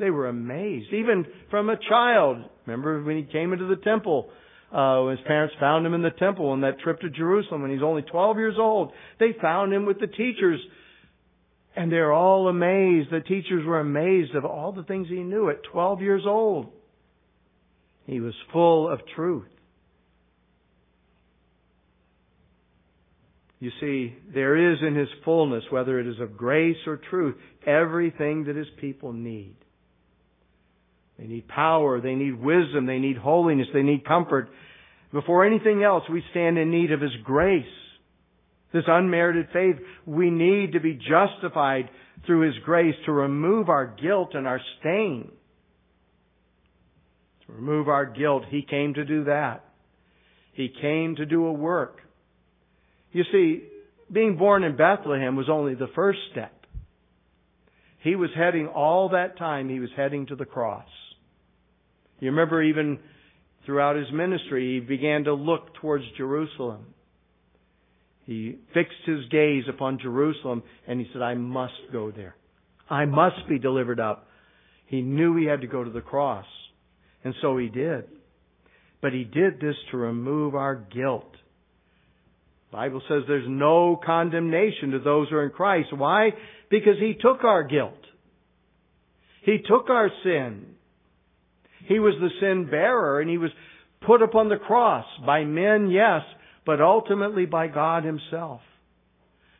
[0.00, 2.38] They were amazed, even from a child.
[2.66, 4.30] Remember when he came into the temple,
[4.72, 7.70] uh, when his parents found him in the temple on that trip to Jerusalem when
[7.70, 8.90] he's only 12 years old.
[9.20, 10.58] They found him with the teachers
[11.76, 13.10] and they're all amazed.
[13.10, 16.68] The teachers were amazed of all the things he knew at 12 years old.
[18.06, 19.46] He was full of truth.
[23.60, 28.44] You see, there is in his fullness, whether it is of grace or truth, everything
[28.44, 29.54] that his people need.
[31.20, 32.00] They need power.
[32.00, 32.86] They need wisdom.
[32.86, 33.68] They need holiness.
[33.74, 34.48] They need comfort.
[35.12, 37.64] Before anything else, we stand in need of His grace.
[38.72, 41.90] This unmerited faith, we need to be justified
[42.26, 45.30] through His grace to remove our guilt and our stain.
[47.46, 49.64] To remove our guilt, He came to do that.
[50.52, 51.98] He came to do a work.
[53.12, 53.64] You see,
[54.12, 56.54] being born in Bethlehem was only the first step.
[58.02, 60.88] He was heading all that time, he was heading to the cross.
[62.18, 62.98] You remember even
[63.66, 66.86] throughout his ministry, he began to look towards Jerusalem.
[68.30, 72.36] He fixed his gaze upon Jerusalem and he said, I must go there.
[72.88, 74.28] I must be delivered up.
[74.86, 76.46] He knew he had to go to the cross.
[77.24, 78.04] And so he did.
[79.02, 81.32] But he did this to remove our guilt.
[82.70, 85.88] The Bible says there's no condemnation to those who are in Christ.
[85.92, 86.30] Why?
[86.70, 87.98] Because he took our guilt.
[89.42, 90.66] He took our sin.
[91.86, 93.50] He was the sin bearer and he was
[94.06, 96.22] put upon the cross by men, yes,
[96.70, 98.60] but ultimately by God himself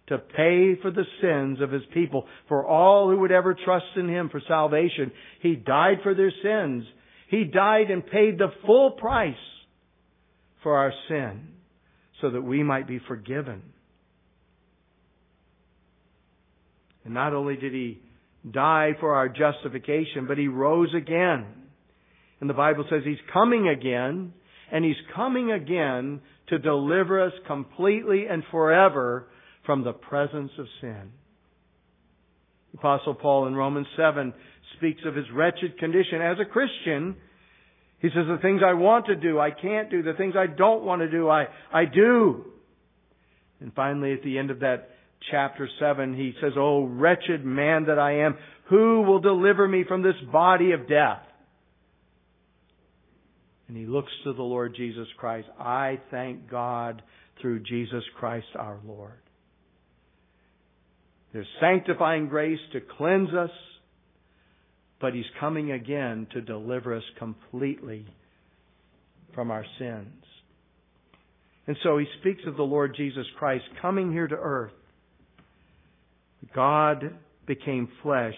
[0.07, 4.09] to pay for the sins of his people, for all who would ever trust in
[4.09, 5.11] him for salvation.
[5.43, 6.85] He died for their sins.
[7.29, 9.35] He died and paid the full price
[10.63, 11.49] for our sin
[12.21, 13.61] so that we might be forgiven.
[17.05, 17.99] And not only did he
[18.49, 21.45] die for our justification, but he rose again.
[22.41, 24.33] And the Bible says he's coming again,
[24.73, 29.27] and he's coming again to deliver us completely and forever
[29.67, 31.13] from the presence of sin.
[32.75, 34.33] Apostle Paul in Romans 7
[34.77, 37.17] speaks of his wretched condition as a Christian.
[37.99, 40.03] He says, the things I want to do, I can't do.
[40.03, 42.45] The things I don't want to do, I, I do.
[43.61, 44.91] And finally, at the end of that
[45.31, 48.37] chapter 7, he says, Oh, wretched man that I am,
[48.69, 51.21] who will deliver me from this body of death?
[53.71, 55.47] And he looks to the Lord Jesus Christ.
[55.57, 57.03] I thank God
[57.41, 59.13] through Jesus Christ our Lord.
[61.33, 63.53] There's sanctifying grace to cleanse us,
[65.01, 68.05] but He's coming again to deliver us completely
[69.37, 70.25] from our sins.
[71.69, 74.73] And so He speaks of the Lord Jesus Christ coming here to earth.
[76.57, 77.15] God
[77.47, 78.35] became flesh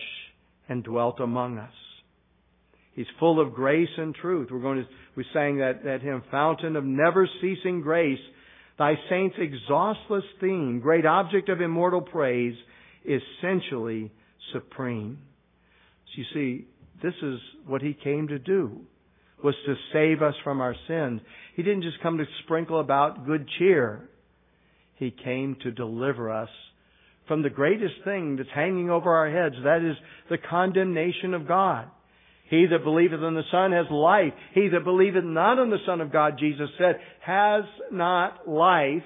[0.68, 1.72] and dwelt among us.
[2.94, 4.48] He's full of grace and truth.
[4.50, 8.18] We're going to, we sang that, that hymn, Fountain of Never Ceasing Grace.
[8.78, 12.54] Thy saints' exhaustless theme, great object of immortal praise,
[13.04, 14.10] essentially
[14.52, 15.18] supreme.
[16.06, 16.66] So you see,
[17.02, 18.80] this is what he came to do,
[19.42, 21.20] was to save us from our sins.
[21.54, 24.08] He didn't just come to sprinkle about good cheer.
[24.96, 26.50] He came to deliver us
[27.28, 29.96] from the greatest thing that's hanging over our heads, that is
[30.28, 31.88] the condemnation of God.
[32.48, 34.32] He that believeth in the Son has life.
[34.54, 39.04] He that believeth not in the Son of God, Jesus said, has not life,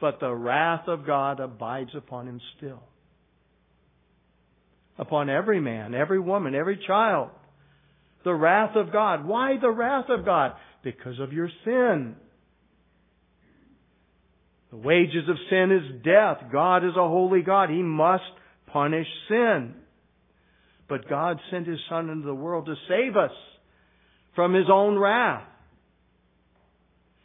[0.00, 2.82] but the wrath of God abides upon him still.
[4.98, 7.30] Upon every man, every woman, every child.
[8.24, 9.26] The wrath of God.
[9.26, 10.52] Why the wrath of God?
[10.82, 12.14] Because of your sin.
[14.70, 16.50] The wages of sin is death.
[16.52, 17.70] God is a holy God.
[17.70, 18.24] He must
[18.66, 19.74] punish sin.
[20.88, 23.32] But God sent His Son into the world to save us
[24.34, 25.48] from His own wrath.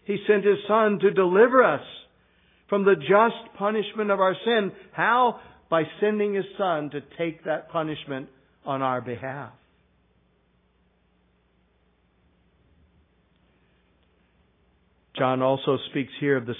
[0.05, 1.83] He sent His Son to deliver us
[2.69, 4.71] from the just punishment of our sin.
[4.93, 5.39] How?
[5.69, 8.29] By sending His Son to take that punishment
[8.65, 9.51] on our behalf.
[15.17, 16.55] John also speaks here of the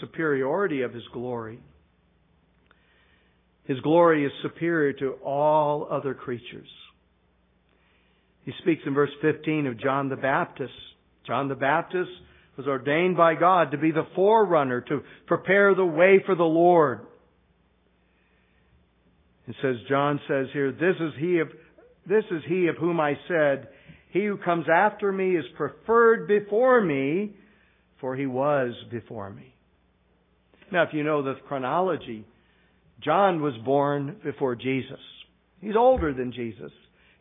[0.00, 1.58] superiority of His glory.
[3.68, 6.68] His glory is superior to all other creatures.
[8.44, 10.72] He speaks in verse 15 of John the Baptist.
[11.26, 12.10] John the Baptist
[12.56, 17.00] was ordained by God to be the forerunner, to prepare the way for the Lord.
[19.46, 21.48] It says, John says here, this is he of,
[22.06, 23.68] this is he of whom I said,
[24.10, 27.34] he who comes after me is preferred before me,
[28.00, 29.54] for he was before me.
[30.72, 32.24] Now, if you know the chronology,
[33.04, 35.00] John was born before Jesus.
[35.60, 36.72] He's older than Jesus.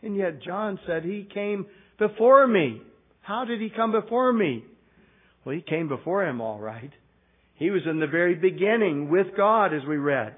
[0.02, 1.66] And yet John said he came
[2.00, 2.82] before me.
[3.22, 4.64] How did he come before me?
[5.44, 6.92] Well, he came before him all right.
[7.56, 10.36] He was in the very beginning with God as we read.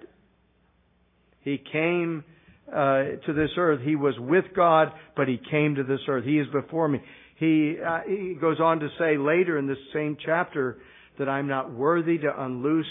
[1.42, 2.24] He came
[2.72, 3.82] uh, to this earth.
[3.84, 6.24] He was with God, but he came to this earth.
[6.24, 7.02] He is before me.
[7.38, 10.78] He, uh, he goes on to say later in this same chapter
[11.18, 12.86] that I'm not worthy to unloose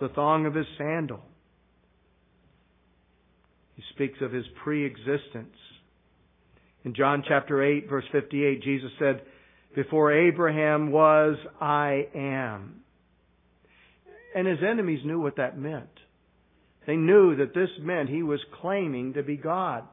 [0.00, 1.20] the thong of his sandal.
[3.76, 5.56] He speaks of his pre-existence.
[6.84, 9.22] In John chapter 8 verse 58, Jesus said,
[9.74, 12.80] Before Abraham was, I am.
[14.34, 15.88] And his enemies knew what that meant.
[16.86, 19.84] They knew that this meant he was claiming to be God.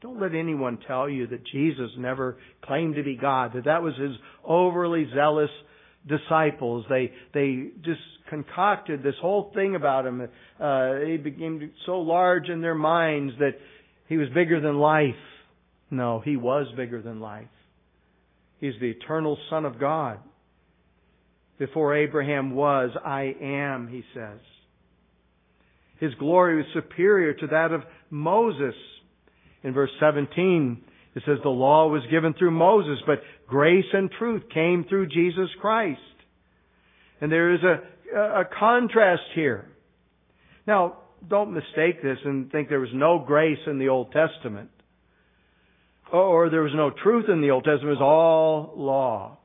[0.00, 3.94] Don't let anyone tell you that Jesus never claimed to be God, that that was
[3.96, 4.12] his
[4.44, 5.50] overly zealous
[6.08, 6.84] disciples.
[6.88, 10.28] They, they just concocted this whole thing about him.
[10.60, 13.52] Uh, he became so large in their minds that
[14.08, 15.14] he was bigger than life.
[15.90, 17.48] No, he was bigger than life.
[18.60, 20.18] He's the eternal Son of God.
[21.58, 24.38] Before Abraham was, I am, he says.
[25.98, 28.74] His glory was superior to that of Moses.
[29.64, 30.82] In verse 17,
[31.18, 35.48] it says the law was given through Moses, but grace and truth came through Jesus
[35.60, 36.00] Christ.
[37.20, 39.68] And there is a, a contrast here.
[40.64, 40.98] Now,
[41.28, 44.70] don't mistake this and think there was no grace in the Old Testament.
[46.12, 47.98] Oh, or there was no truth in the Old Testament.
[47.98, 49.38] It was all law.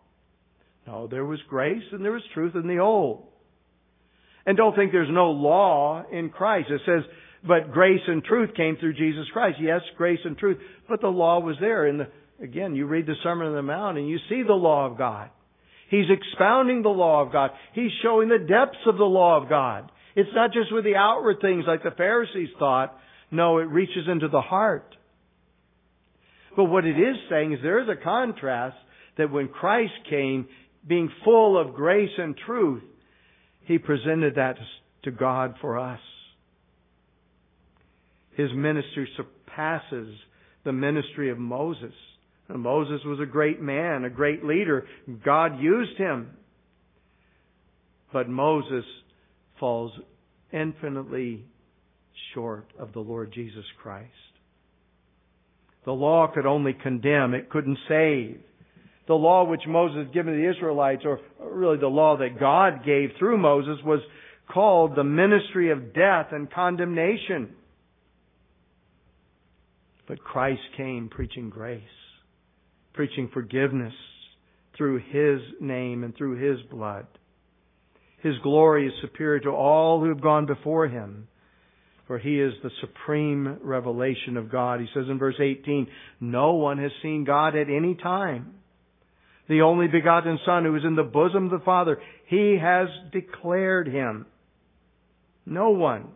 [0.86, 3.26] No, there was grace and there was truth in the Old.
[4.45, 6.69] And don't think there's no law in Christ.
[6.69, 7.03] It says,
[7.46, 9.58] but grace and truth came through Jesus Christ.
[9.62, 11.86] Yes, grace and truth, but the law was there.
[11.86, 12.08] And the,
[12.41, 15.30] again, you read the Sermon on the Mount and you see the law of God.
[15.89, 17.52] He's expounding the law of God.
[17.74, 19.91] He's showing the depths of the law of God.
[20.16, 22.98] It's not just with the outward things like the Pharisees thought.
[23.30, 24.96] No, it reaches into the heart.
[26.56, 28.78] But what it is saying is there is a contrast
[29.18, 30.48] that when Christ came,
[30.88, 32.84] being full of grace and truth,
[33.62, 34.56] He presented that
[35.04, 36.00] to God for us.
[38.36, 40.16] His ministry surpasses
[40.64, 41.94] the ministry of Moses.
[42.50, 44.86] And Moses was a great man, a great leader.
[45.24, 46.32] God used him.
[48.12, 48.86] But Moses
[49.60, 49.92] falls
[50.52, 51.46] infinitely
[52.34, 54.10] short of the Lord Jesus Christ.
[55.86, 58.40] The law could only condemn, it couldn't save.
[59.08, 62.86] The law which Moses had given to the Israelites, or really the law that God
[62.86, 64.00] gave through Moses, was
[64.48, 67.56] called the ministry of death and condemnation.
[70.08, 71.82] But Christ came preaching grace,
[72.93, 73.93] preaching forgiveness
[74.78, 77.08] through His name and through His blood.
[78.22, 81.28] His glory is superior to all who have gone before Him,
[82.08, 84.80] for He is the supreme revelation of God.
[84.80, 85.88] He says in verse 18,
[86.20, 88.56] No one has seen God at any time.
[89.47, 91.97] The only begotten Son who is in the bosom of the Father,
[92.28, 94.26] He has declared Him.
[95.45, 96.08] No one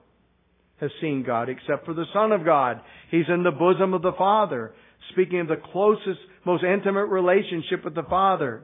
[0.80, 2.82] has seen God except for the Son of God.
[3.10, 4.74] He's in the bosom of the Father.
[5.12, 8.64] Speaking of the closest, most intimate relationship with the Father.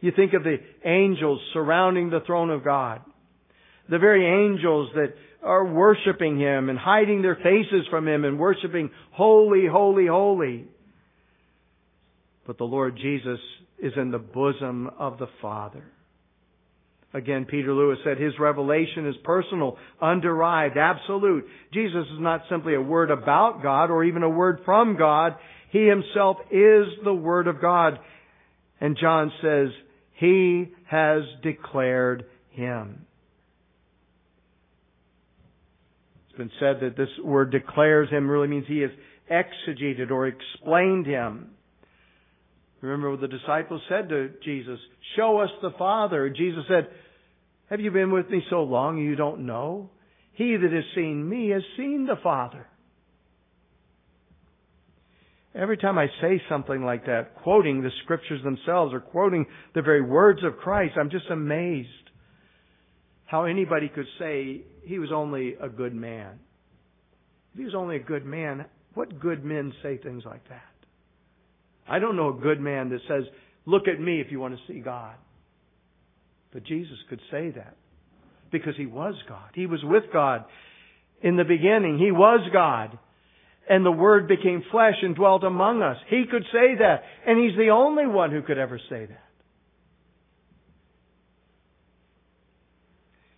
[0.00, 3.02] You think of the angels surrounding the throne of God.
[3.88, 8.90] The very angels that are worshiping Him and hiding their faces from Him and worshiping
[9.12, 10.66] holy, holy, holy.
[12.46, 13.40] But the Lord Jesus
[13.82, 15.84] is in the bosom of the Father.
[17.12, 21.44] Again, Peter Lewis said his revelation is personal, underived, absolute.
[21.72, 25.34] Jesus is not simply a word about God or even a word from God.
[25.70, 27.98] He himself is the Word of God.
[28.80, 29.68] And John says,
[30.14, 33.06] He has declared Him.
[36.28, 38.90] It's been said that this word declares Him really means He has
[39.30, 41.50] exegeted or explained Him.
[42.80, 44.78] Remember what the disciples said to Jesus,
[45.16, 46.30] show us the Father.
[46.30, 46.88] Jesus said,
[47.70, 49.90] have you been with me so long you don't know?
[50.32, 52.66] He that has seen me has seen the Father.
[55.54, 60.00] Every time I say something like that, quoting the scriptures themselves or quoting the very
[60.00, 61.88] words of Christ, I'm just amazed
[63.24, 66.38] how anybody could say he was only a good man.
[67.52, 68.64] If he was only a good man,
[68.94, 70.69] what good men say things like that?
[71.90, 73.24] I don't know a good man that says,
[73.66, 75.16] look at me if you want to see God.
[76.52, 77.76] But Jesus could say that
[78.52, 79.50] because he was God.
[79.54, 80.44] He was with God
[81.20, 81.98] in the beginning.
[81.98, 82.96] He was God.
[83.68, 85.96] And the Word became flesh and dwelt among us.
[86.08, 87.02] He could say that.
[87.26, 89.24] And He's the only one who could ever say that.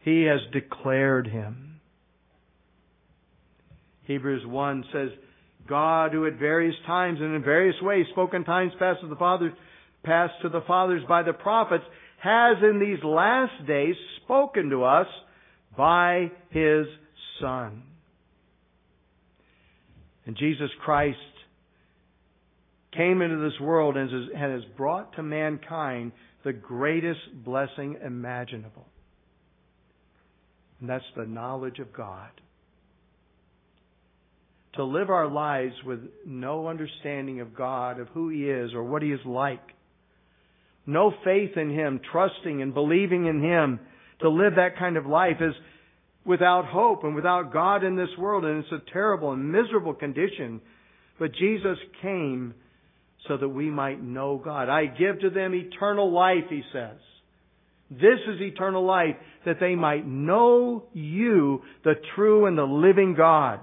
[0.00, 1.80] He has declared Him.
[4.04, 5.10] Hebrews 1 says,
[5.68, 9.16] God who at various times and in various ways spoke in times past to the
[9.16, 9.52] fathers,
[10.04, 11.84] past to the fathers by the prophets,
[12.22, 13.94] has in these last days
[14.24, 15.06] spoken to us
[15.76, 16.86] by His
[17.40, 17.82] Son.
[20.26, 21.18] And Jesus Christ
[22.96, 26.12] came into this world and has brought to mankind
[26.44, 28.86] the greatest blessing imaginable.
[30.80, 32.30] And that's the knowledge of God.
[34.74, 39.02] To live our lives with no understanding of God, of who He is, or what
[39.02, 39.60] He is like.
[40.86, 43.80] No faith in Him, trusting and believing in Him.
[44.20, 45.54] To live that kind of life is
[46.24, 50.60] without hope and without God in this world, and it's a terrible and miserable condition.
[51.18, 52.54] But Jesus came
[53.28, 54.68] so that we might know God.
[54.68, 56.96] I give to them eternal life, He says.
[57.90, 63.60] This is eternal life, that they might know you, the true and the living God.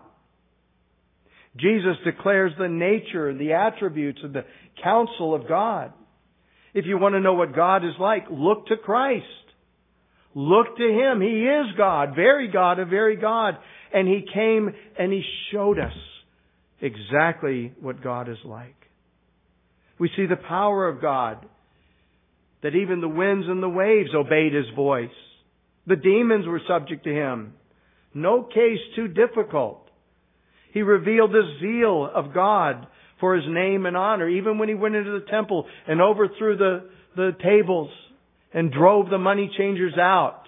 [1.59, 4.45] Jesus declares the nature and the attributes of the
[4.83, 5.93] counsel of God.
[6.73, 9.25] If you want to know what God is like, look to Christ.
[10.35, 11.21] Look to Him.
[11.21, 13.57] He is God, very God, a very God.
[13.93, 15.93] And He came and He showed us
[16.79, 18.75] exactly what God is like.
[19.97, 21.45] We see the power of God,
[22.61, 25.09] that even the winds and the waves obeyed His voice.
[25.87, 27.53] The demons were subject to Him.
[28.13, 29.88] No case too difficult.
[30.71, 32.87] He revealed the zeal of God
[33.19, 36.89] for His name and honor, even when He went into the temple and overthrew the,
[37.15, 37.89] the tables
[38.53, 40.43] and drove the money changers out.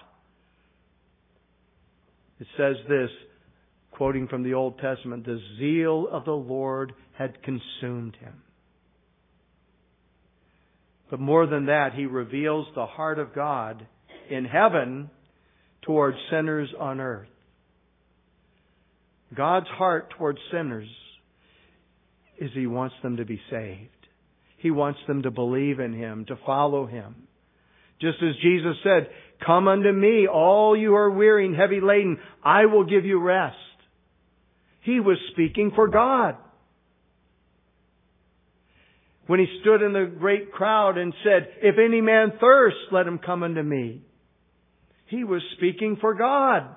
[2.40, 3.10] It says this,
[3.92, 8.42] quoting from the Old Testament, the zeal of the Lord had consumed him.
[11.10, 13.86] But more than that, he reveals the heart of God
[14.30, 15.10] in heaven
[15.82, 17.28] towards sinners on earth.
[19.34, 20.88] God's heart towards sinners
[22.38, 23.88] is He wants them to be saved.
[24.58, 27.14] He wants them to believe in Him, to follow Him.
[28.00, 29.08] Just as Jesus said,
[29.44, 33.56] Come unto me, all you are weary and heavy laden, I will give you rest.
[34.82, 36.36] He was speaking for God.
[39.26, 43.18] When he stood in the great crowd and said, If any man thirst, let him
[43.18, 44.02] come unto me.
[45.06, 46.74] He was speaking for God.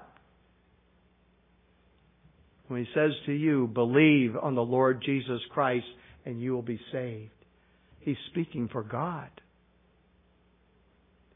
[2.68, 5.86] When he says to you, believe on the Lord Jesus Christ
[6.26, 7.32] and you will be saved.
[8.00, 9.30] He's speaking for God.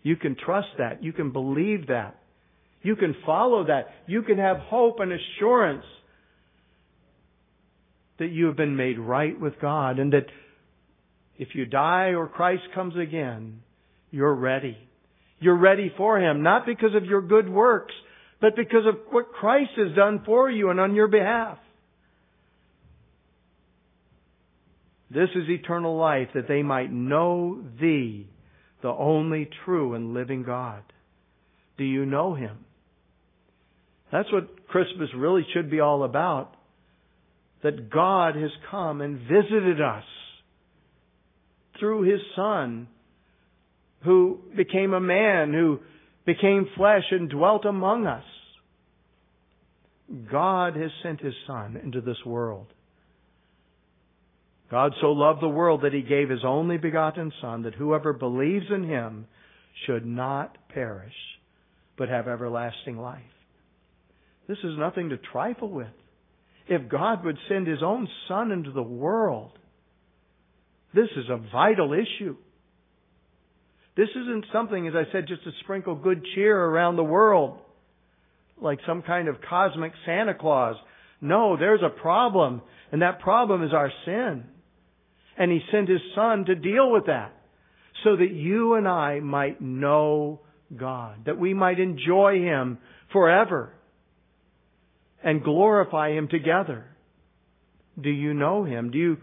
[0.02, 1.04] You can trust that.
[1.04, 2.20] You can believe that.
[2.82, 3.90] You can follow that.
[4.08, 5.86] You can have hope and assurance
[8.18, 10.28] that you have been made right with God and that
[11.38, 13.62] if you die or Christ comes again,
[14.12, 14.78] you're ready.
[15.40, 17.94] You're ready for Him, not because of your good works,
[18.42, 21.58] but because of what Christ has done for you and on your behalf.
[25.12, 28.28] This is eternal life, that they might know Thee,
[28.82, 30.84] the only true and living God.
[31.78, 32.58] Do you know Him?
[34.12, 36.56] That's what Christmas really should be all about.
[37.64, 40.04] That God has come and visited us
[41.80, 42.88] through His Son,
[44.04, 45.80] who became a man, who
[46.26, 48.24] became flesh and dwelt among us.
[50.32, 52.68] God has sent His Son into this world.
[54.72, 58.66] God so loved the world that He gave His only begotten Son that whoever believes
[58.74, 59.28] in Him
[59.86, 61.14] should not perish,
[61.98, 63.22] but have everlasting life.
[64.48, 65.88] This is nothing to trifle with.
[66.68, 69.52] If God would send His own Son into the world,
[70.94, 72.36] this is a vital issue.
[74.00, 77.60] This isn't something, as I said, just to sprinkle good cheer around the world,
[78.62, 80.78] like some kind of cosmic Santa Claus.
[81.20, 82.62] No, there's a problem,
[82.94, 84.46] and that problem is our sin.
[85.38, 87.34] And He sent His Son to deal with that,
[88.06, 90.40] so that you and I might know
[90.74, 92.78] God, that we might enjoy Him
[93.12, 93.74] forever,
[95.22, 96.86] and glorify Him together.
[98.02, 98.92] Do you know Him?
[98.92, 99.18] Do you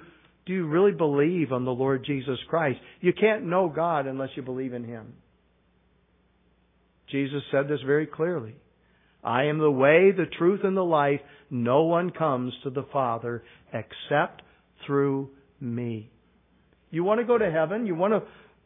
[0.47, 2.79] do you really believe on the Lord Jesus Christ?
[3.01, 5.15] You can't know God unless you believe in Him.
[7.11, 8.55] Jesus said this very clearly.
[9.25, 11.21] I am the way, the truth, and the life.
[11.51, 13.43] No one comes to the Father
[13.73, 14.43] except
[14.87, 15.31] through
[15.61, 16.11] me.
[16.91, 17.87] You want to go to heaven?
[17.87, 18.23] You want to,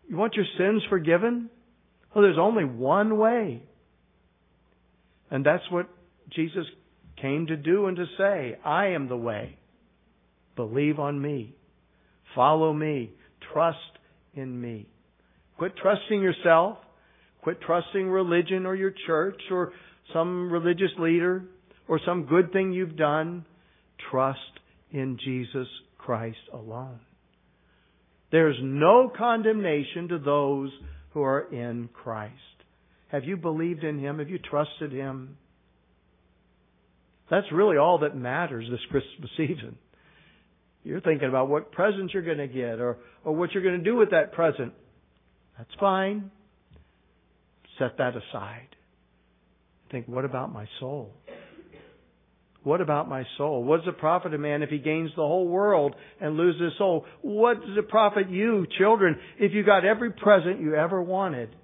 [0.07, 1.49] you want your sins forgiven?
[2.15, 3.63] Well, there's only one way.
[5.31, 5.89] And that's what
[6.35, 6.67] Jesus
[7.23, 8.59] came to do and to say.
[8.63, 9.57] I am the way.
[10.57, 11.55] Believe on me.
[12.35, 13.11] Follow me.
[13.53, 13.79] Trust
[14.35, 14.87] in me.
[15.59, 16.79] Quit trusting yourself.
[17.43, 19.73] Quit trusting religion or your church or
[20.13, 21.45] some religious leader
[21.89, 23.45] or some good thing you've done.
[24.11, 24.39] Trust
[24.91, 25.69] in Jesus
[25.99, 27.01] Christ alone.
[28.31, 30.71] There's no condemnation to those
[31.13, 32.35] who are in Christ.
[33.09, 34.19] Have you believed in Him?
[34.19, 35.37] Have you trusted Him?
[37.31, 39.77] That's really all that matters this Christmas season.
[40.83, 43.85] You're thinking about what presents you're going to get or, or what you're going to
[43.85, 44.73] do with that present.
[45.59, 46.31] That's fine.
[47.79, 48.69] Set that aside.
[49.91, 51.13] Think, what about my soul?
[52.63, 53.65] What about my soul?
[53.65, 56.73] What does it profit a man if he gains the whole world and loses his
[56.79, 57.07] soul?
[57.23, 61.55] What does it profit you, children, if you got every present you ever wanted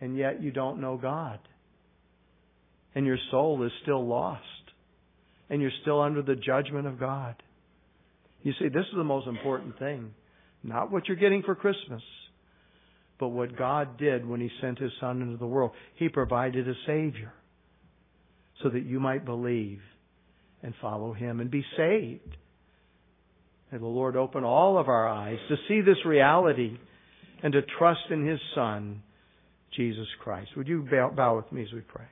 [0.00, 1.40] and yet you don't know God?
[2.94, 4.42] And your soul is still lost.
[5.50, 7.34] And you're still under the judgment of God.
[8.44, 10.14] You see, this is the most important thing.
[10.62, 12.02] Not what you're getting for Christmas,
[13.18, 15.72] but what God did when He sent His Son into the world.
[15.96, 17.32] He provided a Savior
[18.62, 19.80] so that you might believe
[20.62, 22.36] and follow Him and be saved.
[23.72, 26.76] May the Lord open all of our eyes to see this reality
[27.42, 29.02] and to trust in His Son,
[29.74, 30.50] Jesus Christ.
[30.56, 32.04] Would you bow, with me as we pray?